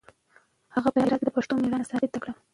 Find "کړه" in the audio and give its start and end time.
2.23-2.33